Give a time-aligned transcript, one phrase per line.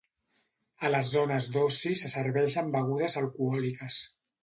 [0.87, 4.05] A les zones d'oci se serveixen begudes alcohòliques.